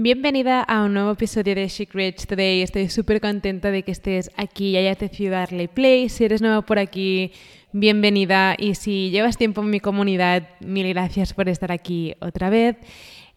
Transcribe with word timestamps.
Bienvenida 0.00 0.62
a 0.62 0.84
un 0.84 0.94
nuevo 0.94 1.10
episodio 1.10 1.56
de 1.56 1.66
Chic 1.66 1.92
Rich 1.92 2.26
Today. 2.26 2.62
Estoy 2.62 2.88
súper 2.88 3.20
contenta 3.20 3.72
de 3.72 3.82
que 3.82 3.90
estés 3.90 4.30
aquí 4.36 4.68
y 4.68 4.76
hayas 4.76 5.00
decidido 5.00 5.32
darle 5.32 5.66
play. 5.66 6.08
Si 6.08 6.22
eres 6.24 6.40
nuevo 6.40 6.62
por 6.62 6.78
aquí, 6.78 7.32
bienvenida. 7.72 8.54
Y 8.56 8.76
si 8.76 9.10
llevas 9.10 9.36
tiempo 9.36 9.60
en 9.60 9.70
mi 9.70 9.80
comunidad, 9.80 10.50
mil 10.60 10.86
gracias 10.90 11.34
por 11.34 11.48
estar 11.48 11.72
aquí 11.72 12.14
otra 12.20 12.48
vez. 12.48 12.76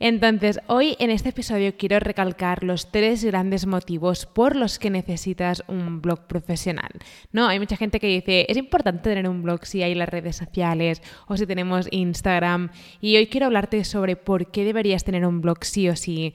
Entonces, 0.04 0.60
hoy 0.66 0.96
en 0.98 1.12
este 1.12 1.30
episodio 1.30 1.78
quiero 1.78 2.00
recalcar 2.00 2.64
los 2.64 2.92
tres 2.92 3.24
grandes 3.24 3.68
motivos 3.68 4.26
por 4.26 4.56
los 4.56 4.80
que 4.80 4.90
necesitas 4.90 5.64
un 5.68 6.02
blog 6.02 6.26
profesional. 6.26 6.90
No, 7.32 7.48
hay 7.48 7.60
mucha 7.60 7.78
gente 7.78 8.00
que 8.00 8.08
dice, 8.08 8.48
es 8.50 8.58
importante 8.58 9.08
tener 9.08 9.30
un 9.30 9.44
blog 9.44 9.64
si 9.64 9.84
hay 9.84 9.94
las 9.94 10.10
redes 10.10 10.38
sociales 10.38 11.04
o 11.28 11.38
si 11.38 11.46
tenemos 11.46 11.88
Instagram. 11.92 12.72
Y 13.00 13.16
hoy 13.18 13.28
quiero 13.28 13.46
hablarte 13.46 13.84
sobre 13.84 14.16
por 14.16 14.50
qué 14.50 14.64
deberías 14.64 15.04
tener 15.04 15.24
un 15.24 15.40
blog 15.40 15.64
sí 15.64 15.88
o 15.88 15.96
sí. 15.96 16.34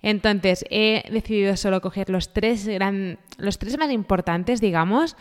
Entonces, 0.00 0.64
he 0.70 1.02
decidido 1.10 1.56
solo 1.56 1.80
coger 1.80 2.10
los 2.10 2.32
tres, 2.32 2.68
gran, 2.68 3.18
los 3.36 3.58
tres 3.58 3.76
más 3.78 3.90
importantes, 3.90 4.60
digamos, 4.60 5.16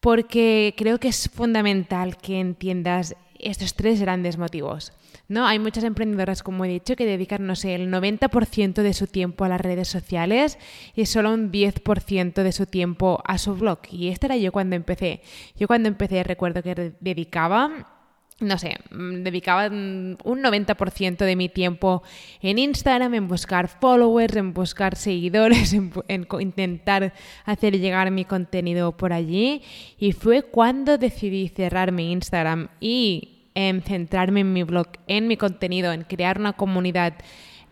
porque 0.00 0.74
creo 0.76 0.98
que 0.98 1.06
es 1.06 1.30
fundamental 1.32 2.16
que 2.16 2.40
entiendas 2.40 3.14
estos 3.38 3.74
tres 3.74 4.00
grandes 4.00 4.38
motivos. 4.38 4.92
¿No? 5.32 5.46
Hay 5.46 5.58
muchas 5.58 5.84
emprendedoras, 5.84 6.42
como 6.42 6.64
he 6.64 6.68
dicho, 6.68 6.94
que 6.94 7.06
dedican, 7.06 7.46
no 7.46 7.56
sé, 7.56 7.74
el 7.74 7.90
90% 7.90 8.82
de 8.82 8.94
su 8.94 9.06
tiempo 9.06 9.44
a 9.44 9.48
las 9.48 9.60
redes 9.60 9.88
sociales 9.88 10.58
y 10.94 11.06
solo 11.06 11.32
un 11.32 11.50
10% 11.50 12.42
de 12.42 12.52
su 12.52 12.66
tiempo 12.66 13.22
a 13.24 13.38
su 13.38 13.54
blog. 13.54 13.80
Y 13.90 14.08
este 14.08 14.26
era 14.26 14.36
yo 14.36 14.52
cuando 14.52 14.76
empecé. 14.76 15.22
Yo 15.56 15.66
cuando 15.66 15.88
empecé 15.88 16.22
recuerdo 16.22 16.62
que 16.62 16.92
dedicaba 17.00 17.88
no 18.40 18.58
sé, 18.58 18.78
dedicaba 18.90 19.68
un 19.68 20.16
90% 20.18 21.18
de 21.18 21.36
mi 21.36 21.48
tiempo 21.48 22.02
en 22.40 22.58
Instagram, 22.58 23.14
en 23.14 23.28
buscar 23.28 23.68
followers, 23.68 24.34
en 24.34 24.52
buscar 24.52 24.96
seguidores, 24.96 25.72
en, 25.74 25.92
en, 26.08 26.26
intentar 26.40 27.12
hacer 27.44 27.78
llegar 27.78 28.10
mi 28.10 28.24
contenido 28.24 28.96
por 28.96 29.12
allí. 29.12 29.62
Y 29.96 30.12
fue 30.12 30.42
cuando 30.42 30.98
decidí 30.98 31.48
cerrar 31.48 31.92
mi 31.92 32.10
Instagram 32.10 32.68
y 32.80 33.31
en 33.54 33.82
centrarme 33.82 34.40
en 34.40 34.52
mi 34.52 34.62
blog, 34.62 34.88
en 35.06 35.28
mi 35.28 35.36
contenido, 35.36 35.92
en 35.92 36.02
crear 36.02 36.38
una 36.38 36.54
comunidad, 36.54 37.14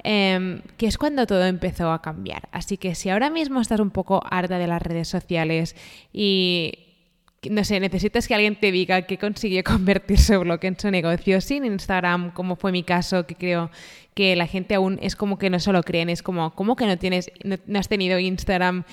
em, 0.03 0.63
que 0.77 0.87
es 0.87 0.99
cuando 0.99 1.27
todo 1.27 1.45
empezó 1.47 1.93
a 1.93 2.03
cambiar. 2.03 2.49
Así 2.53 2.77
que 2.77 2.95
si 2.95 3.11
ahora 3.11 3.31
mismo 3.31 3.61
estás 3.61 3.81
un 3.81 3.91
poco 3.91 4.23
harta 4.31 4.59
de 4.59 4.67
las 4.67 4.83
redes 4.83 5.09
sociales 5.09 5.77
y 6.13 6.87
no 7.49 7.65
sé, 7.65 7.81
necesitas 7.81 8.29
que 8.29 8.35
alguien 8.35 8.57
te 8.57 8.71
diga 8.71 9.03
que 9.03 9.17
consiguió 9.17 9.63
convertir 9.65 10.19
su 10.19 10.39
blog 10.41 10.61
en 10.63 10.79
su 10.79 10.91
negocio 10.91 11.41
sin 11.41 11.65
Instagram, 11.65 12.33
como 12.33 12.57
fue 12.57 12.73
mi 12.73 12.83
caso, 12.83 13.27
que 13.27 13.35
creo 13.35 13.71
que 14.15 14.37
la 14.37 14.47
gente 14.47 14.75
aún 14.75 14.99
es 15.01 15.17
como 15.17 15.39
que 15.39 15.49
no 15.49 15.59
se 15.59 15.73
lo 15.73 15.83
creen, 15.83 16.11
es 16.11 16.23
como, 16.23 16.55
¿cómo 16.55 16.77
que 16.77 16.87
no 16.87 16.99
tienes, 16.99 17.31
no 17.45 17.79
has 17.79 17.89
tenido 17.89 18.19
Instagram? 18.19 18.85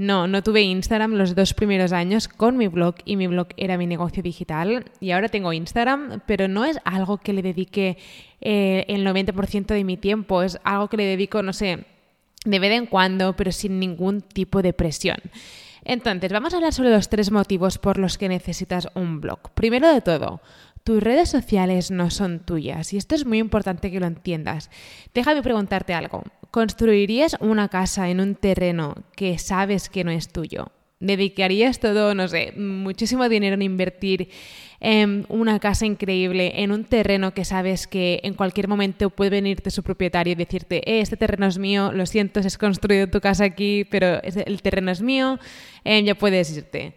No, 0.00 0.26
no 0.26 0.42
tuve 0.42 0.62
Instagram 0.62 1.12
los 1.12 1.34
dos 1.34 1.52
primeros 1.52 1.92
años 1.92 2.26
con 2.26 2.56
mi 2.56 2.68
blog 2.68 2.94
y 3.04 3.16
mi 3.16 3.26
blog 3.26 3.48
era 3.58 3.76
mi 3.76 3.86
negocio 3.86 4.22
digital 4.22 4.86
y 4.98 5.10
ahora 5.10 5.28
tengo 5.28 5.52
Instagram, 5.52 6.22
pero 6.24 6.48
no 6.48 6.64
es 6.64 6.78
algo 6.86 7.18
que 7.18 7.34
le 7.34 7.42
dedique 7.42 7.98
eh, 8.40 8.86
el 8.88 9.06
90% 9.06 9.66
de 9.66 9.84
mi 9.84 9.98
tiempo, 9.98 10.42
es 10.42 10.58
algo 10.64 10.88
que 10.88 10.96
le 10.96 11.04
dedico, 11.04 11.42
no 11.42 11.52
sé, 11.52 11.84
de 12.46 12.58
vez 12.58 12.72
en 12.72 12.86
cuando, 12.86 13.36
pero 13.36 13.52
sin 13.52 13.78
ningún 13.78 14.22
tipo 14.22 14.62
de 14.62 14.72
presión. 14.72 15.18
Entonces, 15.84 16.32
vamos 16.32 16.54
a 16.54 16.56
hablar 16.56 16.72
sobre 16.72 16.88
los 16.88 17.10
tres 17.10 17.30
motivos 17.30 17.76
por 17.76 17.98
los 17.98 18.16
que 18.16 18.30
necesitas 18.30 18.88
un 18.94 19.20
blog. 19.20 19.50
Primero 19.52 19.92
de 19.92 20.00
todo, 20.00 20.40
tus 20.82 21.02
redes 21.02 21.28
sociales 21.28 21.90
no 21.90 22.08
son 22.08 22.40
tuyas 22.40 22.94
y 22.94 22.96
esto 22.96 23.14
es 23.14 23.26
muy 23.26 23.36
importante 23.36 23.90
que 23.90 24.00
lo 24.00 24.06
entiendas. 24.06 24.70
Déjame 25.12 25.42
preguntarte 25.42 25.92
algo. 25.92 26.24
¿Construirías 26.50 27.36
una 27.40 27.68
casa 27.68 28.10
en 28.10 28.20
un 28.20 28.34
terreno 28.34 28.96
que 29.14 29.38
sabes 29.38 29.88
que 29.88 30.02
no 30.02 30.10
es 30.10 30.28
tuyo? 30.28 30.72
¿Dedicarías 30.98 31.78
todo, 31.78 32.14
no 32.14 32.26
sé, 32.26 32.52
muchísimo 32.56 33.28
dinero 33.28 33.54
en 33.54 33.62
invertir 33.62 34.28
en 34.80 35.24
una 35.28 35.60
casa 35.60 35.86
increíble, 35.86 36.62
en 36.62 36.72
un 36.72 36.84
terreno 36.84 37.32
que 37.32 37.44
sabes 37.44 37.86
que 37.86 38.20
en 38.24 38.34
cualquier 38.34 38.66
momento 38.66 39.10
puede 39.10 39.30
venirte 39.30 39.70
su 39.70 39.82
propietario 39.82 40.32
y 40.32 40.34
decirte, 40.34 40.78
eh, 40.78 41.00
este 41.00 41.16
terreno 41.16 41.46
es 41.46 41.56
mío, 41.56 41.92
lo 41.92 42.04
siento, 42.04 42.40
has 42.40 42.58
construido 42.58 43.06
tu 43.06 43.20
casa 43.20 43.44
aquí, 43.44 43.86
pero 43.88 44.20
el 44.22 44.60
terreno 44.60 44.90
es 44.90 45.00
mío, 45.00 45.38
eh, 45.84 46.02
ya 46.02 46.16
puedes 46.16 46.54
irte? 46.56 46.94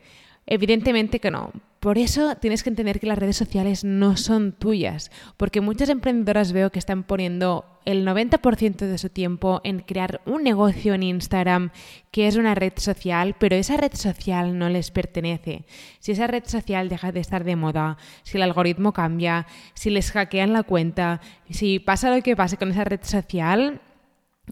Evidentemente 0.48 1.20
que 1.20 1.32
no. 1.32 1.54
Por 1.84 1.98
eso 1.98 2.38
tienes 2.38 2.64
que 2.64 2.70
entender 2.70 3.02
que 3.02 3.08
las 3.08 3.18
redes 3.18 3.36
sociales 3.36 3.84
no 3.84 4.16
son 4.16 4.54
tuyas, 4.54 5.12
porque 5.36 5.60
muchas 5.60 5.90
emprendedoras 5.90 6.54
veo 6.54 6.72
que 6.72 6.80
están 6.80 7.04
poniendo 7.04 7.66
el 7.84 8.08
90% 8.08 8.78
de 8.78 8.98
su 8.98 9.10
tiempo 9.10 9.60
en 9.66 9.82
crear 9.82 10.22
un 10.26 10.44
negocio 10.44 10.94
en 10.94 11.04
Instagram, 11.04 11.72
que 12.10 12.30
es 12.30 12.38
una 12.38 12.56
red 12.56 12.72
social, 12.78 13.36
pero 13.38 13.58
esa 13.58 13.76
red 13.76 13.92
social 13.96 14.58
no 14.58 14.70
les 14.70 14.92
pertenece. 14.92 15.66
Si 16.00 16.14
esa 16.14 16.28
red 16.28 16.46
social 16.46 16.88
deja 16.88 17.12
de 17.12 17.20
estar 17.20 17.44
de 17.44 17.58
moda, 17.58 17.98
si 18.24 18.38
el 18.38 18.44
algoritmo 18.44 18.94
cambia, 18.94 19.46
si 19.74 19.90
les 19.90 20.10
hackean 20.10 20.54
la 20.54 20.64
cuenta, 20.64 21.20
si 21.50 21.80
pasa 21.80 22.16
lo 22.16 22.24
que 22.24 22.38
pase 22.38 22.56
con 22.56 22.72
esa 22.72 22.86
red 22.86 23.02
social, 23.04 23.82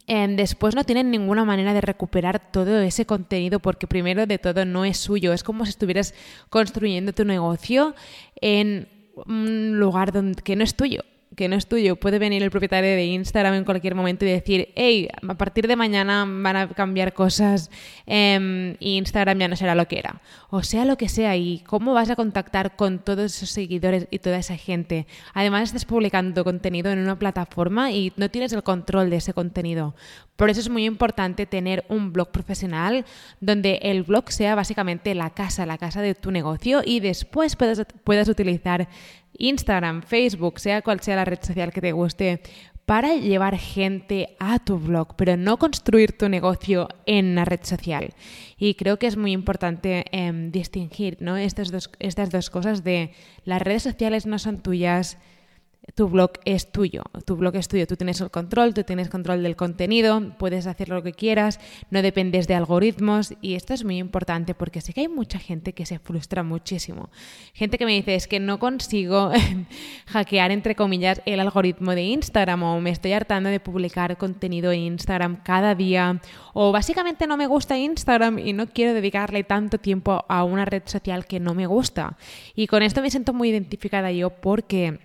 Em, 0.07 0.35
después 0.35 0.73
no 0.73 0.83
tienen 0.83 1.11
ninguna 1.11 1.43
manera 1.43 1.73
de 1.73 1.81
recuperar 1.81 2.51
todo 2.51 2.79
ese 2.79 3.05
contenido 3.05 3.59
porque 3.59 3.87
primero 3.87 4.25
de 4.25 4.37
todo 4.37 4.65
no 4.65 4.85
es 4.85 4.97
suyo. 4.97 5.33
Es 5.33 5.43
como 5.43 5.65
si 5.65 5.71
estuvieras 5.71 6.13
construyendo 6.49 7.13
tu 7.13 7.25
negocio 7.25 7.93
en 8.39 8.87
un 9.25 9.79
lugar 9.79 10.11
donde, 10.11 10.41
que 10.41 10.55
no 10.55 10.63
es 10.63 10.75
tuyo 10.75 11.03
que 11.35 11.47
no 11.47 11.55
es 11.55 11.67
tuyo. 11.67 11.95
Puede 11.95 12.19
venir 12.19 12.43
el 12.43 12.51
propietario 12.51 12.89
de 12.89 13.05
Instagram 13.05 13.53
en 13.53 13.65
cualquier 13.65 13.95
momento 13.95 14.25
y 14.25 14.29
decir, 14.29 14.69
hey, 14.75 15.07
a 15.27 15.33
partir 15.35 15.67
de 15.67 15.75
mañana 15.75 16.25
van 16.27 16.55
a 16.55 16.69
cambiar 16.69 17.13
cosas 17.13 17.71
eh, 18.05 18.75
y 18.79 18.97
Instagram 18.97 19.39
ya 19.39 19.47
no 19.47 19.55
será 19.55 19.75
lo 19.75 19.87
que 19.87 19.99
era. 19.99 20.21
O 20.49 20.63
sea 20.63 20.85
lo 20.85 20.97
que 20.97 21.07
sea, 21.09 21.35
y 21.37 21.59
cómo 21.59 21.93
vas 21.93 22.09
a 22.09 22.15
contactar 22.15 22.75
con 22.75 22.99
todos 22.99 23.37
esos 23.37 23.49
seguidores 23.49 24.07
y 24.11 24.19
toda 24.19 24.37
esa 24.37 24.57
gente. 24.57 25.07
Además, 25.33 25.63
estás 25.63 25.85
publicando 25.85 26.43
contenido 26.43 26.91
en 26.91 26.99
una 26.99 27.17
plataforma 27.17 27.91
y 27.91 28.11
no 28.17 28.29
tienes 28.29 28.51
el 28.53 28.63
control 28.63 29.09
de 29.09 29.17
ese 29.17 29.33
contenido. 29.33 29.95
Por 30.35 30.49
eso 30.49 30.59
es 30.59 30.69
muy 30.69 30.85
importante 30.85 31.45
tener 31.45 31.85
un 31.87 32.11
blog 32.11 32.31
profesional 32.31 33.05
donde 33.39 33.79
el 33.83 34.03
blog 34.03 34.31
sea 34.31 34.55
básicamente 34.55 35.13
la 35.13 35.29
casa, 35.29 35.65
la 35.65 35.77
casa 35.77 36.01
de 36.01 36.15
tu 36.15 36.31
negocio 36.31 36.81
y 36.83 36.99
después 36.99 37.55
puedas, 37.55 37.85
puedas 38.03 38.27
utilizar 38.27 38.87
Instagram, 39.37 40.01
Facebook, 40.03 40.59
sea 40.59 40.81
cual 40.81 40.99
sea 40.99 41.15
la 41.15 41.25
red 41.25 41.39
social 41.41 41.71
que 41.71 41.81
te 41.81 41.91
guste, 41.91 42.41
para 42.85 43.15
llevar 43.15 43.57
gente 43.57 44.35
a 44.39 44.59
tu 44.59 44.77
blog, 44.77 45.15
pero 45.15 45.37
no 45.37 45.57
construir 45.57 46.17
tu 46.17 46.27
negocio 46.27 46.89
en 47.05 47.35
la 47.35 47.45
red 47.45 47.61
social. 47.63 48.13
Y 48.57 48.75
creo 48.75 48.97
que 48.97 49.07
es 49.07 49.15
muy 49.15 49.31
importante 49.31 50.05
em, 50.11 50.51
distinguir 50.51 51.17
¿no? 51.21 51.37
estas, 51.37 51.71
dos, 51.71 51.89
estas 51.99 52.31
dos 52.31 52.49
cosas 52.49 52.83
de 52.83 53.11
las 53.45 53.61
redes 53.61 53.83
sociales 53.83 54.25
no 54.25 54.39
son 54.39 54.61
tuyas, 54.61 55.17
tu 55.95 56.07
blog 56.07 56.33
es 56.45 56.71
tuyo, 56.71 57.03
tu 57.25 57.35
blog 57.35 57.55
es 57.55 57.67
tuyo, 57.67 57.87
tú 57.87 57.95
tienes 57.95 58.21
el 58.21 58.29
control, 58.29 58.73
tú 58.73 58.83
tienes 58.83 59.09
control 59.09 59.41
del 59.41 59.55
contenido, 59.55 60.33
puedes 60.37 60.67
hacer 60.67 60.89
lo 60.89 61.01
que 61.01 61.11
quieras, 61.11 61.59
no 61.89 62.01
dependes 62.01 62.47
de 62.47 62.53
algoritmos 62.53 63.33
y 63.41 63.55
esto 63.55 63.73
es 63.73 63.83
muy 63.83 63.97
importante 63.97 64.53
porque 64.53 64.79
sé 64.81 64.93
que 64.93 65.01
hay 65.01 65.07
mucha 65.07 65.39
gente 65.39 65.73
que 65.73 65.87
se 65.87 65.97
frustra 65.97 66.43
muchísimo. 66.43 67.09
Gente 67.53 67.79
que 67.79 67.85
me 67.85 67.93
dice 67.93 68.13
es 68.13 68.27
que 68.27 68.39
no 68.39 68.59
consigo 68.59 69.31
hackear 70.05 70.51
entre 70.51 70.75
comillas 70.75 71.21
el 71.25 71.39
algoritmo 71.39 71.95
de 71.95 72.03
Instagram 72.03 72.61
o 72.61 72.79
me 72.79 72.91
estoy 72.91 73.13
hartando 73.13 73.49
de 73.49 73.59
publicar 73.59 74.17
contenido 74.17 74.71
en 74.71 74.81
Instagram 74.81 75.41
cada 75.43 75.73
día 75.73 76.21
o 76.53 76.71
básicamente 76.71 77.25
no 77.25 77.37
me 77.37 77.47
gusta 77.47 77.77
Instagram 77.77 78.37
y 78.37 78.53
no 78.53 78.67
quiero 78.67 78.93
dedicarle 78.93 79.43
tanto 79.43 79.79
tiempo 79.79 80.25
a 80.29 80.43
una 80.43 80.65
red 80.65 80.83
social 80.85 81.25
que 81.25 81.39
no 81.39 81.55
me 81.55 81.65
gusta. 81.65 82.17
Y 82.55 82.67
con 82.67 82.83
esto 82.83 83.01
me 83.01 83.09
siento 83.09 83.33
muy 83.33 83.49
identificada 83.49 84.11
yo 84.11 84.29
porque 84.29 84.99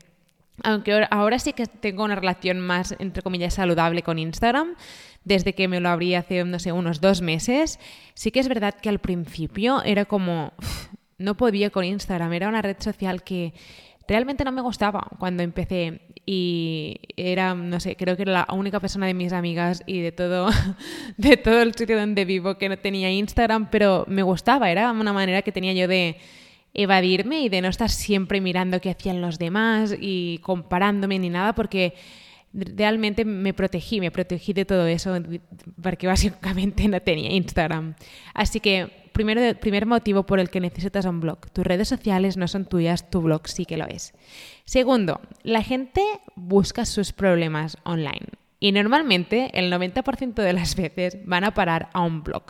aunque 0.62 1.06
ahora 1.10 1.38
sí 1.38 1.52
que 1.52 1.66
tengo 1.66 2.04
una 2.04 2.14
relación 2.14 2.60
más, 2.60 2.94
entre 2.98 3.22
comillas, 3.22 3.54
saludable 3.54 4.02
con 4.02 4.18
Instagram, 4.18 4.74
desde 5.24 5.54
que 5.54 5.68
me 5.68 5.80
lo 5.80 5.88
abrí 5.88 6.14
hace, 6.14 6.44
no 6.44 6.58
sé, 6.58 6.72
unos 6.72 7.00
dos 7.00 7.20
meses, 7.20 7.78
sí 8.14 8.30
que 8.30 8.40
es 8.40 8.48
verdad 8.48 8.74
que 8.74 8.88
al 8.88 9.00
principio 9.00 9.82
era 9.82 10.04
como, 10.04 10.52
no 11.18 11.36
podía 11.36 11.70
con 11.70 11.84
Instagram, 11.84 12.32
era 12.32 12.48
una 12.48 12.62
red 12.62 12.76
social 12.78 13.22
que 13.22 13.52
realmente 14.08 14.44
no 14.44 14.52
me 14.52 14.62
gustaba 14.62 15.08
cuando 15.18 15.42
empecé. 15.42 16.00
y 16.24 17.00
era, 17.16 17.54
no 17.54 17.78
sé, 17.80 17.96
creo 17.96 18.16
que 18.16 18.22
era 18.22 18.32
la 18.32 18.46
única 18.52 18.80
persona 18.80 19.06
de 19.06 19.14
mis 19.14 19.32
amigas 19.32 19.82
y 19.86 20.00
de 20.00 20.12
todo, 20.12 20.48
de 21.16 21.36
todo 21.36 21.62
el 21.62 21.74
sitio 21.74 21.98
donde 21.98 22.24
vivo 22.24 22.58
que 22.58 22.68
no 22.68 22.78
tenía 22.78 23.10
Instagram, 23.10 23.68
pero 23.70 24.04
me 24.08 24.22
gustaba, 24.22 24.70
era 24.70 24.90
una 24.90 25.12
manera 25.12 25.42
que 25.42 25.52
tenía 25.52 25.72
yo 25.72 25.88
de 25.88 26.18
evadirme 26.76 27.40
y 27.40 27.48
de 27.48 27.62
no 27.62 27.68
estar 27.68 27.90
siempre 27.90 28.40
mirando 28.40 28.80
qué 28.80 28.90
hacían 28.90 29.20
los 29.20 29.38
demás 29.38 29.94
y 29.98 30.38
comparándome 30.42 31.18
ni 31.18 31.30
nada, 31.30 31.54
porque 31.54 31.94
realmente 32.52 33.24
me 33.24 33.54
protegí, 33.54 34.00
me 34.00 34.10
protegí 34.10 34.52
de 34.52 34.64
todo 34.64 34.86
eso, 34.86 35.16
porque 35.82 36.06
básicamente 36.06 36.86
no 36.88 37.00
tenía 37.00 37.32
Instagram. 37.32 37.94
Así 38.34 38.60
que, 38.60 39.08
primero, 39.12 39.40
primer 39.58 39.86
motivo 39.86 40.24
por 40.24 40.38
el 40.38 40.50
que 40.50 40.60
necesitas 40.60 41.06
un 41.06 41.20
blog. 41.20 41.50
Tus 41.50 41.66
redes 41.66 41.88
sociales 41.88 42.36
no 42.36 42.46
son 42.46 42.66
tuyas, 42.66 43.10
tu 43.10 43.22
blog 43.22 43.48
sí 43.48 43.64
que 43.64 43.76
lo 43.76 43.86
es. 43.86 44.12
Segundo, 44.64 45.20
la 45.42 45.62
gente 45.62 46.02
busca 46.34 46.84
sus 46.84 47.12
problemas 47.12 47.78
online. 47.84 48.26
Y 48.58 48.72
normalmente 48.72 49.50
el 49.52 49.70
90% 49.70 50.34
de 50.34 50.52
las 50.52 50.76
veces 50.76 51.18
van 51.24 51.44
a 51.44 51.52
parar 51.52 51.90
a 51.92 52.00
un 52.00 52.22
blog. 52.22 52.44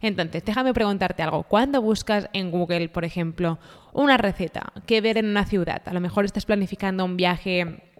Entonces, 0.00 0.44
déjame 0.44 0.72
preguntarte 0.72 1.22
algo. 1.22 1.42
Cuando 1.42 1.82
buscas 1.82 2.28
en 2.32 2.50
Google, 2.50 2.88
por 2.88 3.04
ejemplo, 3.04 3.58
una 3.92 4.16
receta 4.16 4.72
que 4.86 5.00
ver 5.00 5.18
en 5.18 5.26
una 5.26 5.44
ciudad, 5.44 5.82
a 5.84 5.92
lo 5.92 6.00
mejor 6.00 6.24
estás 6.24 6.46
planificando 6.46 7.04
un 7.04 7.16
viaje 7.16 7.90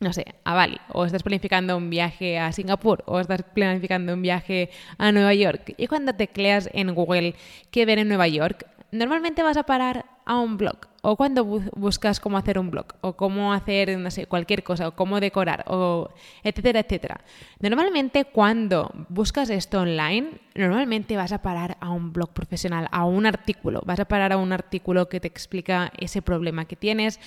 no 0.00 0.12
sé, 0.12 0.26
a 0.44 0.54
Bali, 0.54 0.78
o 0.92 1.04
estás 1.04 1.22
planificando 1.22 1.76
un 1.76 1.90
viaje 1.90 2.38
a 2.38 2.52
Singapur, 2.52 3.02
o 3.06 3.18
estás 3.18 3.42
planificando 3.42 4.14
un 4.14 4.22
viaje 4.22 4.70
a 4.96 5.10
Nueva 5.10 5.34
York, 5.34 5.74
y 5.76 5.86
cuando 5.88 6.14
tecleas 6.14 6.70
en 6.72 6.94
Google 6.94 7.34
qué 7.70 7.84
ver 7.84 7.98
en 7.98 8.08
Nueva 8.08 8.28
York, 8.28 8.66
normalmente 8.92 9.42
vas 9.42 9.56
a 9.56 9.64
parar 9.64 10.06
a 10.24 10.38
un 10.38 10.56
blog 10.56 10.78
o 11.10 11.16
cuando 11.16 11.42
buscas 11.44 12.20
cómo 12.20 12.36
hacer 12.36 12.58
un 12.58 12.70
blog 12.70 12.86
o 13.00 13.14
cómo 13.16 13.54
hacer, 13.54 13.98
no 13.98 14.10
sé, 14.10 14.26
cualquier 14.26 14.62
cosa 14.62 14.88
o 14.88 14.92
cómo 14.94 15.20
decorar 15.20 15.64
o 15.66 16.10
etcétera, 16.44 16.80
etcétera. 16.80 17.24
Normalmente 17.60 18.26
cuando 18.26 18.92
buscas 19.08 19.48
esto 19.48 19.80
online, 19.80 20.32
normalmente 20.54 21.16
vas 21.16 21.32
a 21.32 21.40
parar 21.40 21.78
a 21.80 21.88
un 21.88 22.12
blog 22.12 22.34
profesional, 22.34 22.88
a 22.92 23.06
un 23.06 23.24
artículo, 23.24 23.80
vas 23.86 24.00
a 24.00 24.04
parar 24.04 24.34
a 24.34 24.36
un 24.36 24.52
artículo 24.52 25.08
que 25.08 25.18
te 25.18 25.28
explica 25.28 25.90
ese 25.98 26.20
problema 26.20 26.66
que 26.66 26.76
tienes 26.76 27.20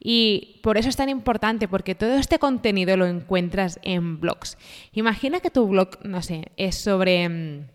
y 0.00 0.60
por 0.62 0.78
eso 0.78 0.88
es 0.88 0.96
tan 0.96 1.10
importante 1.10 1.68
porque 1.68 1.94
todo 1.94 2.14
este 2.14 2.38
contenido 2.38 2.96
lo 2.96 3.04
encuentras 3.04 3.78
en 3.82 4.18
blogs. 4.18 4.56
Imagina 4.92 5.40
que 5.40 5.50
tu 5.50 5.66
blog, 5.66 5.98
no 6.04 6.22
sé, 6.22 6.52
es 6.56 6.76
sobre 6.76 7.28
mm, 7.28 7.66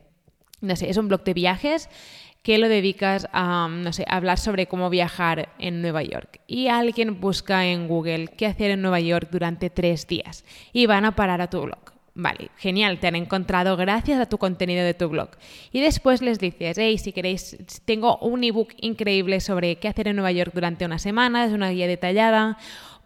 no 0.61 0.75
sé, 0.75 0.89
es 0.89 0.97
un 0.97 1.07
blog 1.07 1.23
de 1.23 1.33
viajes 1.33 1.89
que 2.41 2.57
lo 2.57 2.69
dedicas 2.69 3.27
a, 3.33 3.67
no 3.69 3.93
sé, 3.93 4.05
hablar 4.07 4.39
sobre 4.39 4.67
cómo 4.67 4.89
viajar 4.89 5.49
en 5.59 5.81
Nueva 5.81 6.03
York. 6.03 6.41
Y 6.47 6.67
alguien 6.67 7.19
busca 7.19 7.65
en 7.65 7.87
Google 7.87 8.27
qué 8.29 8.47
hacer 8.47 8.71
en 8.71 8.81
Nueva 8.81 8.99
York 8.99 9.29
durante 9.31 9.69
tres 9.69 10.07
días 10.07 10.43
y 10.73 10.85
van 10.87 11.05
a 11.05 11.15
parar 11.15 11.41
a 11.41 11.49
tu 11.49 11.61
blog. 11.61 11.91
Vale, 12.13 12.49
genial, 12.57 12.99
te 12.99 13.07
han 13.07 13.15
encontrado 13.15 13.77
gracias 13.77 14.19
a 14.19 14.25
tu 14.25 14.37
contenido 14.37 14.83
de 14.83 14.93
tu 14.93 15.07
blog. 15.07 15.29
Y 15.71 15.79
después 15.79 16.21
les 16.21 16.39
dices, 16.39 16.77
hey, 16.77 16.97
si 16.97 17.13
queréis, 17.13 17.57
tengo 17.85 18.17
un 18.17 18.43
ebook 18.43 18.73
increíble 18.81 19.39
sobre 19.39 19.77
qué 19.77 19.87
hacer 19.87 20.09
en 20.09 20.17
Nueva 20.17 20.33
York 20.33 20.51
durante 20.53 20.83
una 20.83 20.99
semana, 20.99 21.45
es 21.45 21.53
una 21.53 21.69
guía 21.69 21.87
detallada 21.87 22.57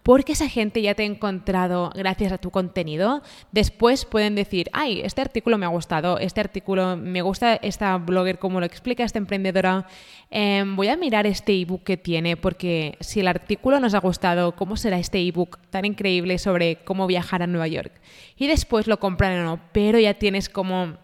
porque 0.05 0.33
esa 0.33 0.47
gente 0.47 0.83
ya 0.83 0.93
te 0.93 1.01
ha 1.01 1.07
encontrado 1.07 1.89
gracias 1.95 2.31
a 2.31 2.37
tu 2.37 2.51
contenido, 2.51 3.23
después 3.51 4.05
pueden 4.05 4.35
decir, 4.35 4.69
ay, 4.71 5.01
este 5.01 5.21
artículo 5.21 5.57
me 5.57 5.65
ha 5.65 5.69
gustado, 5.69 6.19
este 6.19 6.39
artículo 6.41 6.95
me 6.95 7.23
gusta 7.23 7.55
esta 7.55 7.97
blogger 7.97 8.37
como 8.37 8.59
lo 8.59 8.67
explica 8.67 9.03
esta 9.03 9.17
emprendedora, 9.17 9.87
em, 10.29 10.75
voy 10.75 10.89
a 10.89 10.95
mirar 10.95 11.25
este 11.25 11.59
ebook 11.59 11.83
que 11.83 11.97
tiene, 11.97 12.37
porque 12.37 12.99
si 12.99 13.21
el 13.21 13.27
artículo 13.27 13.79
nos 13.79 13.95
ha 13.95 13.99
gustado, 13.99 14.51
¿cómo 14.55 14.77
será 14.77 14.99
este 14.99 15.17
ebook 15.27 15.57
tan 15.71 15.85
increíble 15.85 16.37
sobre 16.37 16.83
cómo 16.83 17.07
viajar 17.07 17.41
a 17.41 17.47
Nueva 17.47 17.67
York? 17.67 17.91
Y 18.37 18.45
después 18.45 18.85
lo 18.85 18.99
compran 18.99 19.39
o 19.39 19.43
no, 19.43 19.59
pero 19.71 19.97
ya 19.97 20.13
tienes 20.13 20.49
como 20.49 20.97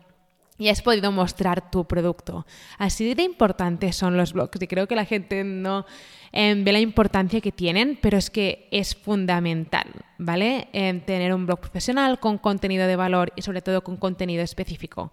y 0.61 0.69
has 0.69 0.83
podido 0.83 1.11
mostrar 1.11 1.71
tu 1.71 1.85
producto. 1.85 2.45
Así 2.77 3.15
de 3.15 3.23
importantes 3.23 3.95
son 3.95 4.15
los 4.15 4.33
blogs 4.33 4.61
y 4.61 4.67
creo 4.67 4.87
que 4.87 4.95
la 4.95 5.05
gente 5.05 5.43
no 5.43 5.87
em, 6.31 6.63
ve 6.63 6.71
la 6.71 6.79
importancia 6.79 7.41
que 7.41 7.51
tienen, 7.51 7.97
pero 7.99 8.19
es 8.19 8.29
que 8.29 8.67
es 8.69 8.95
fundamental, 8.95 9.87
¿vale? 10.19 10.67
Tener 10.71 11.33
un 11.33 11.47
blog 11.47 11.61
profesional 11.61 12.19
con 12.19 12.37
contenido 12.37 12.85
de 12.85 12.95
valor 12.95 13.33
y 13.35 13.41
sobre 13.41 13.63
todo 13.63 13.83
con 13.83 13.97
contenido 13.97 14.43
específico. 14.43 15.11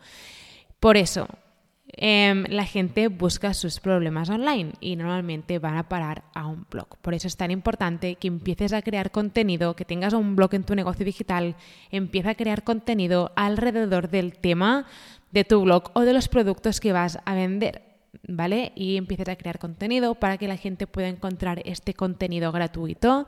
Por 0.81 0.99
eso, 0.99 1.27
em, 1.93 2.45
la 2.49 2.65
gente 2.65 3.09
busca 3.09 3.55
sus 3.55 3.81
problemas 3.81 4.31
online 4.31 4.73
y 4.81 4.97
normalmente 4.97 5.59
van 5.59 5.77
a 5.77 5.89
parar 5.89 6.25
a 6.35 6.47
un 6.47 6.67
blog. 6.71 6.97
Por 7.01 7.15
eso 7.15 7.27
es 7.27 7.37
tan 7.37 7.51
importante 7.51 8.17
que 8.17 8.29
empieces 8.29 8.73
a 8.73 8.83
crear 8.83 9.11
contenido, 9.11 9.75
que 9.75 9.85
tengas 9.85 10.13
un 10.13 10.37
blog 10.37 10.55
en 10.55 10.65
tu 10.65 10.75
negocio 10.75 11.05
digital, 11.05 11.57
empieza 11.91 12.31
a 12.31 12.35
crear 12.35 12.63
contenido 12.63 13.33
alrededor 13.37 14.11
del 14.11 14.37
tema 14.39 14.87
de 15.33 15.45
tu 15.45 15.63
blog 15.63 15.91
o 15.95 16.03
de 16.03 16.13
los 16.13 16.29
productos 16.29 16.81
que 16.81 16.93
vas 16.93 17.19
a 17.25 17.35
vender. 17.35 17.83
¿Vale? 18.27 18.73
Y 18.75 18.97
empieces 18.97 19.29
a 19.29 19.37
crear 19.37 19.59
contenido 19.59 20.15
para 20.15 20.39
que 20.39 20.49
la 20.49 20.57
gente 20.57 20.87
pueda 20.87 21.09
encontrar 21.09 21.61
este 21.67 21.93
contenido 21.93 22.51
gratuito 22.53 23.27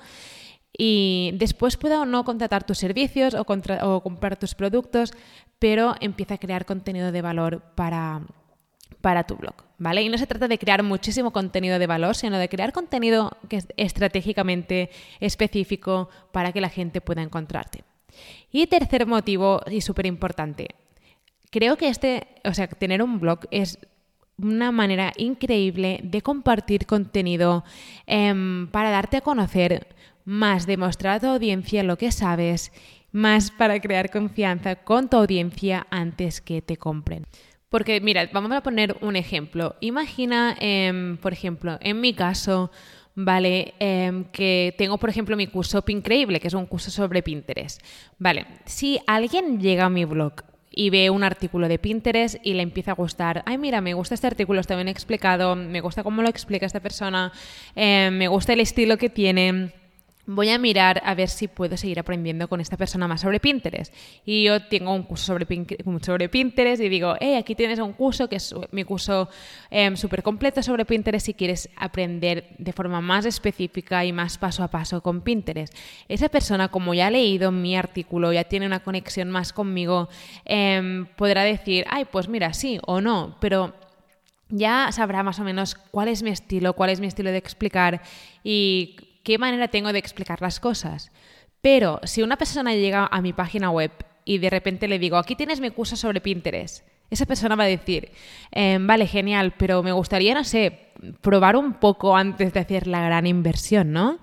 y 0.76 1.32
después 1.34 1.76
pueda 1.76 2.00
o 2.00 2.06
no 2.06 2.24
contratar 2.24 2.64
tus 2.64 2.78
servicios 2.78 3.34
o, 3.34 3.42
o 3.42 4.02
comprar 4.02 4.38
tus 4.38 4.54
productos, 4.54 5.12
pero 5.58 5.94
empieza 6.00 6.34
a 6.34 6.38
crear 6.38 6.64
contenido 6.64 7.12
de 7.12 7.22
valor 7.22 7.60
para, 7.74 8.22
para 9.00 9.25
tu 9.25 9.37
blog, 9.37 9.54
¿vale? 9.78 10.02
Y 10.02 10.08
no 10.08 10.19
se 10.19 10.26
trata 10.26 10.48
de 10.48 10.58
crear 10.58 10.82
muchísimo 10.82 11.32
contenido 11.32 11.78
de 11.78 11.87
valor, 11.87 12.14
sino 12.16 12.38
de 12.38 12.48
crear 12.48 12.72
contenido 12.72 13.37
que 13.48 13.56
es 13.56 13.69
estratégicamente 13.76 14.90
específico 15.20 16.08
para 16.32 16.52
que 16.52 16.60
la 16.60 16.69
gente 16.69 17.00
pueda 17.00 17.22
encontrarte. 17.22 17.84
Y 18.50 18.66
tercer 18.66 19.06
motivo, 19.06 19.60
y 19.70 19.81
súper 19.81 20.06
importante, 20.06 20.69
Creo 21.50 21.76
que 21.76 21.88
este, 21.88 22.28
o 22.44 22.54
sea, 22.54 22.69
tener 22.69 23.02
un 23.02 23.19
blog 23.19 23.40
es 23.50 23.78
una 24.38 24.70
manera 24.70 25.12
increíble 25.16 26.00
de 26.04 26.22
compartir 26.22 26.86
contenido 26.86 27.64
em, 28.06 28.69
para 28.69 28.90
darte 28.90 29.19
a 29.19 29.20
conocer 29.20 29.88
más, 30.25 30.66
demostrar 30.66 31.16
a 31.16 31.20
tu 31.20 31.26
audiencia 31.26 31.82
lo 31.82 31.98
que 31.98 32.12
sabes, 32.12 32.72
más 33.10 33.50
para 33.50 33.81
crear 33.81 34.10
confianza 34.10 34.76
con 34.76 35.10
tu 35.10 35.17
audiencia 35.17 35.88
antes 35.91 36.41
que 36.41 36.62
te 36.62 36.76
compren. 36.76 37.26
Porque, 37.70 38.00
mira, 38.00 38.29
vamos 38.32 38.50
a 38.50 38.62
poner 38.62 38.96
un 39.00 39.15
ejemplo. 39.15 39.77
Imagina, 39.81 40.56
em, 40.58 41.17
por 41.19 41.32
ejemplo, 41.32 41.79
en 41.81 42.00
mi 42.00 42.12
caso, 42.15 42.72
¿vale? 43.15 43.74
Em, 43.79 44.24
que 44.24 44.74
tengo, 44.77 44.98
por 44.98 45.08
ejemplo, 45.08 45.36
mi 45.36 45.46
curso 45.46 45.84
Increíble, 45.86 46.41
que 46.41 46.48
es 46.48 46.55
un 46.55 46.67
curso 46.67 46.91
sobre 46.91 47.22
Pinterest. 47.22 47.81
Vale, 48.19 48.46
si 48.65 49.00
alguien 49.06 49.60
llega 49.60 49.84
a 49.84 49.89
mi 49.89 50.05
blog 50.05 50.43
y 50.72 50.91
ve 50.91 51.10
un 51.10 51.22
artículo 51.22 51.69
de 51.69 51.79
Pinterest 51.79 52.36
y 52.43 52.55
le 52.55 52.62
empieza 52.62 52.93
a 52.93 52.94
gustar, 52.94 53.43
ay 53.46 53.56
mira, 53.56 53.81
me 53.81 53.94
gusta 53.94 54.15
este 54.15 54.27
artículo, 54.27 54.60
está 54.60 54.74
bien 54.74 54.89
explicado, 54.89 55.55
me 55.55 55.81
gusta 55.81 56.03
cómo 56.03 56.22
lo 56.22 56.29
explica 56.29 56.67
esta 56.67 56.81
persona, 56.81 57.32
eh, 57.77 58.10
me 58.12 58.29
gusta 58.29 58.53
el 58.53 58.60
estilo 58.60 58.96
que 58.96 59.10
tiene, 59.10 59.72
voy 60.27 60.50
a 60.50 60.58
mirar 60.58 61.03
a 61.05 61.15
ver 61.15 61.29
si 61.29 61.48
puedo 61.48 61.77
seguir 61.77 61.98
aprendiendo 61.98 62.48
con 62.48 62.60
esta 62.60 62.77
persona 62.77 63.08
más 63.08 63.22
sobre 63.22 63.41
Pinterest. 63.41 63.93
Y 64.24 64.44
yo 64.44 64.62
tengo 64.67 64.94
un 64.94 65.03
curso 65.03 65.27
sobre, 65.27 65.46
sobre 66.03 66.29
Pinterest 66.29 66.82
y 66.82 66.89
digo, 66.89 67.15
hey, 67.20 67.34
aquí 67.34 67.55
tienes 67.55 67.79
un 67.79 67.93
curso 67.93 68.29
que 68.29 68.36
es 68.36 68.55
mi 68.72 68.84
curso 68.84 69.29
eh, 69.70 69.96
súper 69.96 70.22
completo 70.22 70.62
sobre 70.62 70.84
Pinterest 70.84 71.27
si 71.27 71.34
quieres 71.34 71.69
aprender 71.77 72.55
de 72.58 72.72
forma 72.72 73.00
más 73.00 73.24
específica 73.27 74.05
y 74.05 74.12
más 74.12 74.39
paso 74.39 74.62
a 74.62 74.69
paso 74.69 75.03
con 75.03 75.22
Pinterest. 75.22 75.74
Esa 76.08 76.29
persona, 76.29 76.69
como 76.69 76.94
ya 76.94 77.08
ha 77.08 77.10
leído 77.10 77.50
mi 77.50 77.77
artículo, 77.77 78.32
ya 78.32 78.44
tiene 78.44 78.67
una 78.67 78.81
conexión 78.81 79.31
más 79.31 79.53
conmigo, 79.53 80.08
em, 80.44 81.06
podrá 81.17 81.43
decir, 81.44 81.84
ay, 81.89 82.05
pues 82.05 82.29
mira, 82.29 82.53
sí 82.53 82.79
o 82.86 83.00
no, 83.00 83.36
pero 83.41 83.74
ya 84.48 84.91
sabrá 84.93 85.22
más 85.22 85.39
o 85.39 85.44
menos 85.44 85.74
cuál 85.74 86.08
es 86.08 86.22
mi 86.22 86.31
estilo, 86.31 86.74
cuál 86.74 86.91
es 86.91 87.00
mi 87.00 87.06
estilo 87.06 87.31
de 87.31 87.39
explicar 87.39 88.03
y 88.43 88.96
qué 89.22 89.39
manera 89.39 89.69
tengo 89.69 89.93
de 89.93 89.98
explicar 89.98 90.41
las 90.43 90.60
cosas. 90.60 91.10
Pero 91.62 92.00
si 92.05 92.22
una 92.22 92.36
persona 92.36 92.74
llega 92.74 93.06
a 93.06 93.20
mi 93.20 93.32
página 93.32 93.70
web 93.70 93.93
y 94.24 94.39
de 94.39 94.50
repente 94.50 94.89
le 94.89 94.98
digo, 94.98 95.17
aquí 95.17 95.36
tienes 95.36 95.60
mi 95.60 95.70
curso 95.70 95.96
sobre 95.96 96.20
Pinterest, 96.20 96.84
esa 97.10 97.27
persona 97.27 97.56
va 97.56 97.65
a 97.65 97.69
decir, 97.69 98.12
em, 98.53 98.86
vale, 98.86 99.06
genial, 99.06 99.53
pero 99.58 99.82
me 99.82 99.93
gustaría, 99.93 100.32
no 100.32 100.44
sé, 100.44 100.91
probar 101.20 101.56
un 101.56 101.74
poco 101.74 102.17
antes 102.17 102.53
de 102.53 102.60
hacer 102.60 102.86
la 102.86 103.03
gran 103.03 103.27
inversión, 103.27 103.93
¿no? 103.93 104.20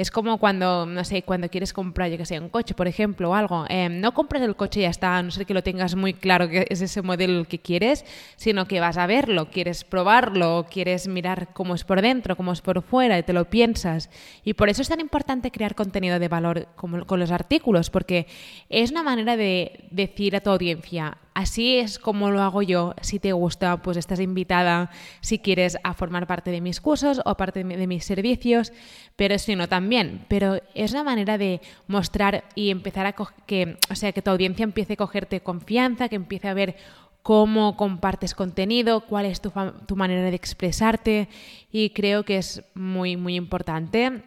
Es 0.00 0.10
como 0.10 0.38
cuando, 0.38 0.86
no 0.86 1.04
sé, 1.04 1.22
cuando 1.22 1.50
quieres 1.50 1.74
comprar, 1.74 2.10
yo 2.10 2.16
que 2.16 2.24
sé, 2.24 2.40
un 2.40 2.48
coche, 2.48 2.74
por 2.74 2.88
ejemplo, 2.88 3.28
o 3.28 3.34
algo. 3.34 3.66
Em, 3.68 4.00
no 4.00 4.14
compres 4.14 4.42
el 4.42 4.56
coche 4.56 4.80
y 4.80 4.82
ya 4.84 4.88
está, 4.88 5.22
no 5.22 5.30
ser 5.30 5.44
que 5.44 5.52
lo 5.52 5.62
tengas 5.62 5.94
muy 5.94 6.14
claro 6.14 6.48
que 6.48 6.66
es 6.70 6.80
ese 6.80 7.02
modelo 7.02 7.40
el 7.40 7.46
que 7.46 7.58
quieres, 7.58 8.06
sino 8.36 8.64
que 8.66 8.80
vas 8.80 8.96
a 8.96 9.06
verlo, 9.06 9.50
quieres 9.50 9.84
probarlo, 9.84 10.66
quieres 10.70 11.06
mirar 11.06 11.52
cómo 11.52 11.74
es 11.74 11.84
por 11.84 12.00
dentro, 12.00 12.34
cómo 12.34 12.52
es 12.52 12.62
por 12.62 12.80
fuera 12.80 13.18
y 13.18 13.22
te 13.24 13.34
lo 13.34 13.50
piensas. 13.50 14.08
Y 14.42 14.54
por 14.54 14.70
eso 14.70 14.80
es 14.80 14.88
tan 14.88 15.00
importante 15.00 15.50
crear 15.50 15.74
contenido 15.74 16.18
de 16.18 16.28
valor 16.28 16.68
con 16.76 17.20
los 17.20 17.30
artículos, 17.30 17.90
porque 17.90 18.26
es 18.70 18.90
una 18.92 19.02
manera 19.02 19.36
de 19.36 19.84
decir 19.90 20.34
a 20.34 20.40
tu 20.40 20.48
audiencia, 20.48 21.18
Así 21.34 21.76
es 21.76 21.98
como 21.98 22.30
lo 22.30 22.42
hago 22.42 22.62
yo. 22.62 22.94
Si 23.02 23.18
te 23.18 23.32
gusta, 23.32 23.82
pues 23.82 23.96
estás 23.96 24.20
invitada 24.20 24.90
si 25.20 25.38
quieres 25.38 25.78
a 25.84 25.94
formar 25.94 26.26
parte 26.26 26.50
de 26.50 26.60
mis 26.60 26.80
cursos 26.80 27.20
o 27.24 27.36
parte 27.36 27.62
de 27.62 27.86
mis 27.86 28.04
servicios, 28.04 28.72
pero 29.16 29.38
si 29.38 29.54
no 29.54 29.68
también. 29.68 30.24
Pero 30.28 30.60
es 30.74 30.92
una 30.92 31.04
manera 31.04 31.38
de 31.38 31.60
mostrar 31.86 32.44
y 32.54 32.70
empezar 32.70 33.06
a 33.06 33.14
que, 33.46 33.76
o 33.90 33.94
sea, 33.94 34.12
que 34.12 34.22
tu 34.22 34.30
audiencia 34.30 34.64
empiece 34.64 34.94
a 34.94 34.96
cogerte 34.96 35.40
confianza, 35.40 36.08
que 36.08 36.16
empiece 36.16 36.48
a 36.48 36.54
ver 36.54 36.76
cómo 37.22 37.76
compartes 37.76 38.34
contenido, 38.34 39.02
cuál 39.02 39.26
es 39.26 39.40
tu, 39.40 39.52
tu 39.86 39.94
manera 39.94 40.22
de 40.22 40.34
expresarte 40.34 41.28
y 41.70 41.90
creo 41.90 42.24
que 42.24 42.38
es 42.38 42.62
muy, 42.74 43.16
muy 43.16 43.36
importante 43.36 44.22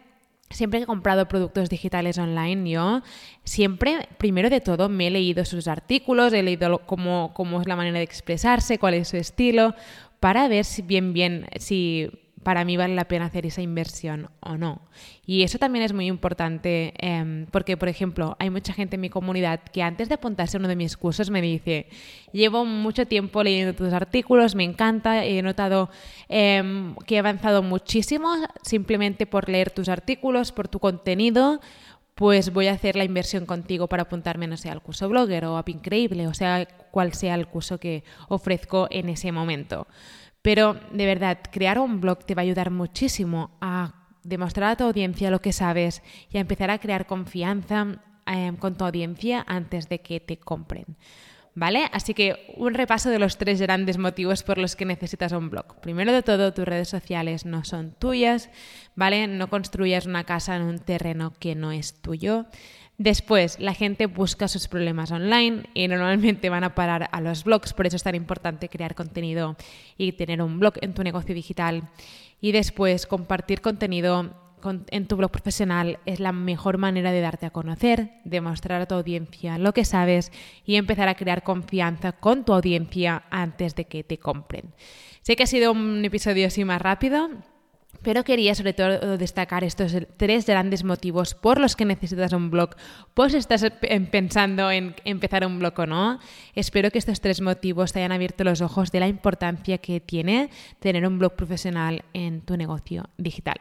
siempre 0.54 0.80
que 0.80 0.84
he 0.84 0.86
comprado 0.86 1.28
productos 1.28 1.68
digitales 1.68 2.16
online, 2.18 2.70
yo 2.70 3.02
siempre, 3.44 4.08
primero 4.18 4.48
de 4.48 4.60
todo, 4.60 4.88
me 4.88 5.08
he 5.08 5.10
leído 5.10 5.44
sus 5.44 5.68
artículos, 5.68 6.32
he 6.32 6.42
leído 6.42 6.78
cómo, 6.86 7.32
cómo 7.34 7.60
es 7.60 7.68
la 7.68 7.76
manera 7.76 7.98
de 7.98 8.04
expresarse, 8.04 8.78
cuál 8.78 8.94
es 8.94 9.08
su 9.08 9.16
estilo, 9.16 9.74
para 10.20 10.48
ver 10.48 10.64
si 10.64 10.82
bien, 10.82 11.12
bien, 11.12 11.46
si 11.58 12.10
para 12.44 12.64
mí 12.64 12.76
vale 12.76 12.94
la 12.94 13.08
pena 13.08 13.24
hacer 13.24 13.46
esa 13.46 13.62
inversión 13.62 14.30
o 14.40 14.56
no. 14.56 14.82
Y 15.26 15.42
eso 15.42 15.58
también 15.58 15.84
es 15.84 15.92
muy 15.92 16.06
importante 16.06 16.94
em, 16.98 17.46
porque, 17.46 17.76
por 17.76 17.88
ejemplo, 17.88 18.36
hay 18.38 18.50
mucha 18.50 18.72
gente 18.72 18.94
en 18.94 19.00
mi 19.00 19.10
comunidad 19.10 19.60
que 19.60 19.82
antes 19.82 20.08
de 20.08 20.14
apuntarse 20.14 20.56
a 20.56 20.60
uno 20.60 20.68
de 20.68 20.76
mis 20.76 20.96
cursos 20.96 21.30
me 21.30 21.42
dice, 21.42 21.88
llevo 22.32 22.64
mucho 22.64 23.06
tiempo 23.06 23.42
leyendo 23.42 23.74
tus 23.74 23.92
artículos, 23.92 24.54
me 24.54 24.64
encanta, 24.64 25.24
he 25.24 25.42
notado 25.42 25.90
em, 26.28 26.94
que 27.06 27.16
he 27.16 27.18
avanzado 27.18 27.62
muchísimo 27.62 28.28
simplemente 28.62 29.26
por 29.26 29.48
leer 29.48 29.70
tus 29.70 29.88
artículos, 29.88 30.52
por 30.52 30.68
tu 30.68 30.78
contenido 30.78 31.60
pues 32.14 32.52
voy 32.52 32.68
a 32.68 32.72
hacer 32.72 32.94
la 32.96 33.04
inversión 33.04 33.44
contigo 33.44 33.88
para 33.88 34.04
apuntarme, 34.04 34.46
no 34.46 34.56
sé, 34.56 34.70
al 34.70 34.82
curso 34.82 35.08
blogger 35.08 35.46
o 35.46 35.58
a 35.58 35.64
Increíble, 35.66 36.28
o 36.28 36.34
sea, 36.34 36.66
cual 36.92 37.12
sea 37.12 37.34
el 37.34 37.48
curso 37.48 37.78
que 37.78 38.04
ofrezco 38.28 38.86
en 38.90 39.08
ese 39.08 39.32
momento. 39.32 39.88
Pero 40.44 40.74
de 40.92 41.06
verdad, 41.06 41.38
crear 41.50 41.78
un 41.78 42.02
blog 42.02 42.26
te 42.26 42.34
va 42.34 42.42
a 42.42 42.44
ayudar 42.44 42.70
muchísimo 42.70 43.56
a 43.62 43.94
demostrar 44.22 44.72
a 44.72 44.76
tu 44.76 44.84
audiencia 44.84 45.30
lo 45.30 45.40
que 45.40 45.54
sabes 45.54 46.02
y 46.30 46.36
a 46.36 46.40
empezar 46.42 46.68
a 46.70 46.76
crear 46.76 47.06
confianza 47.06 48.02
em, 48.26 48.54
con 48.58 48.76
tu 48.76 48.84
audiencia 48.84 49.42
antes 49.48 49.88
de 49.88 50.02
que 50.02 50.20
te 50.20 50.36
compren. 50.36 50.98
¿Vale? 51.54 51.88
Así 51.92 52.12
que 52.12 52.52
un 52.58 52.74
repaso 52.74 53.08
de 53.08 53.18
los 53.18 53.38
tres 53.38 53.58
grandes 53.58 53.96
motivos 53.96 54.42
por 54.42 54.58
los 54.58 54.76
que 54.76 54.84
necesitas 54.84 55.32
un 55.32 55.48
blog. 55.48 55.80
Primero 55.80 56.12
de 56.12 56.22
todo, 56.22 56.52
tus 56.52 56.66
redes 56.66 56.88
sociales 56.88 57.46
no 57.46 57.64
son 57.64 57.92
tuyas, 57.92 58.50
¿vale? 58.96 59.26
No 59.28 59.48
construyas 59.48 60.04
una 60.04 60.24
casa 60.24 60.56
en 60.56 60.62
un 60.62 60.78
terreno 60.78 61.32
que 61.38 61.54
no 61.54 61.72
es 61.72 62.02
tuyo. 62.02 62.44
Después, 62.96 63.58
la 63.58 63.74
gente 63.74 64.06
busca 64.06 64.46
sus 64.46 64.68
problemas 64.68 65.10
online 65.10 65.64
y 65.74 65.88
normalmente 65.88 66.48
van 66.48 66.62
a 66.62 66.76
parar 66.76 67.08
a 67.10 67.20
los 67.20 67.42
blogs, 67.42 67.72
por 67.72 67.86
eso 67.86 67.96
es 67.96 68.04
tan 68.04 68.14
importante 68.14 68.68
crear 68.68 68.94
contenido 68.94 69.56
y 69.98 70.12
tener 70.12 70.40
un 70.40 70.60
blog 70.60 70.74
en 70.80 70.94
tu 70.94 71.02
negocio 71.02 71.34
digital. 71.34 71.88
Y 72.40 72.52
después, 72.52 73.06
compartir 73.06 73.60
contenido 73.60 74.32
en 74.90 75.06
tu 75.06 75.16
blog 75.16 75.30
profesional 75.30 75.98
es 76.06 76.20
la 76.20 76.32
mejor 76.32 76.78
manera 76.78 77.12
de 77.12 77.20
darte 77.20 77.46
a 77.46 77.50
conocer, 77.50 78.12
demostrar 78.24 78.80
a 78.80 78.86
tu 78.86 78.94
audiencia 78.94 79.58
lo 79.58 79.74
que 79.74 79.84
sabes 79.84 80.32
y 80.64 80.76
empezar 80.76 81.08
a 81.08 81.16
crear 81.16 81.42
confianza 81.42 82.12
con 82.12 82.44
tu 82.44 82.52
audiencia 82.52 83.24
antes 83.30 83.74
de 83.74 83.86
que 83.86 84.04
te 84.04 84.18
compren. 84.18 84.72
Sé 85.22 85.36
que 85.36 85.42
ha 85.42 85.46
sido 85.46 85.72
un 85.72 86.04
episodio 86.04 86.46
así 86.46 86.64
más 86.64 86.80
rápido, 86.80 87.28
pero 88.02 88.24
quería 88.24 88.54
sobre 88.54 88.72
todo 88.72 89.16
destacar 89.18 89.64
estos 89.64 89.96
tres 90.16 90.46
grandes 90.46 90.84
motivos 90.84 91.34
por 91.34 91.60
los 91.60 91.76
que 91.76 91.84
necesitas 91.84 92.32
un 92.32 92.50
blog, 92.50 92.70
pues 93.14 93.34
estás 93.34 93.64
pensando 94.10 94.70
en 94.70 94.94
empezar 95.04 95.46
un 95.46 95.58
blog 95.58 95.78
o 95.78 95.86
no. 95.86 96.18
Espero 96.54 96.90
que 96.90 96.98
estos 96.98 97.20
tres 97.20 97.40
motivos 97.40 97.92
te 97.92 98.00
hayan 98.00 98.12
abierto 98.12 98.44
los 98.44 98.60
ojos 98.60 98.92
de 98.92 99.00
la 99.00 99.08
importancia 99.08 99.78
que 99.78 100.00
tiene 100.00 100.50
tener 100.80 101.06
un 101.06 101.18
blog 101.18 101.34
profesional 101.34 102.04
en 102.12 102.40
tu 102.42 102.56
negocio 102.56 103.04
digital. 103.16 103.56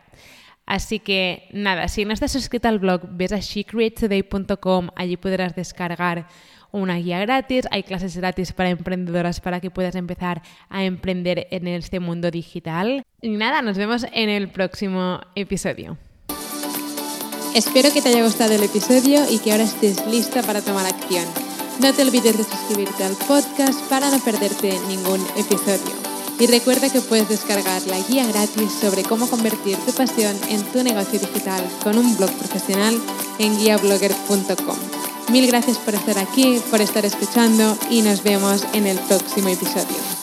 Así 0.66 1.00
que 1.00 1.50
nada, 1.52 1.88
si 1.88 2.06
no 2.06 2.14
estás 2.14 2.32
suscrito 2.32 2.70
al 2.70 2.80
blog, 2.80 3.02
ves 3.12 3.34
a 3.34 3.40
shecreatetoday.com, 3.40 4.90
allí 4.96 5.18
podrás 5.18 5.56
descargar 5.56 6.28
una 6.72 6.96
guía 6.96 7.20
gratis, 7.20 7.68
hay 7.70 7.84
clases 7.84 8.18
gratis 8.18 8.54
para 8.54 8.70
emprendedoras 8.70 9.42
para 9.42 9.60
que 9.60 9.70
puedas 9.70 9.96
empezar 9.96 10.42
a 10.70 10.84
emprender 10.86 11.48
en 11.52 11.68
este 11.68 12.00
mundo 12.00 12.32
digital. 12.32 13.04
Y 13.24 13.30
nada, 13.30 13.62
nos 13.62 13.78
vemos 13.78 14.06
en 14.12 14.28
el 14.28 14.50
próximo 14.50 15.22
episodio. 15.34 15.98
Espero 17.56 17.90
que 17.94 18.02
te 18.02 18.10
haya 18.10 18.22
gustado 18.22 18.52
el 18.52 18.64
episodio 18.64 19.24
y 19.32 19.40
que 19.40 19.54
ahora 19.54 19.64
estés 19.64 20.06
lista 20.08 20.42
para 20.42 20.62
tomar 20.62 20.86
acción. 20.86 21.24
No 21.80 21.94
te 21.94 22.02
olvides 22.02 22.38
de 22.38 22.44
suscribirte 22.44 23.02
al 23.06 23.16
podcast 23.26 23.80
para 23.90 24.10
no 24.10 24.20
perderte 24.20 24.78
ningún 24.90 25.26
episodio. 25.38 25.94
Y 26.38 26.48
recuerda 26.48 26.92
que 26.92 27.00
puedes 27.00 27.30
descargar 27.30 27.82
la 27.84 27.98
guía 28.10 28.28
gratis 28.28 28.74
sobre 28.82 29.04
cómo 29.04 29.30
convertir 29.30 29.78
tu 29.78 29.94
pasión 29.94 30.36
en 30.50 30.62
tu 30.74 30.84
negocio 30.84 31.18
digital 31.18 31.64
con 31.82 31.98
un 31.98 32.18
blog 32.18 32.32
profesional 32.32 33.00
en 33.40 33.58
guiablogger.com. 33.58 34.78
Mil 35.32 35.48
gracias 35.48 35.78
por 35.78 35.94
estar 35.94 36.18
aquí, 36.18 36.62
por 36.70 36.82
estar 36.82 37.06
escuchando 37.06 37.78
y 37.90 38.02
nos 38.02 38.22
vemos 38.22 38.66
en 38.74 38.86
el 38.86 39.00
próximo 39.00 39.48
episodio. 39.48 40.23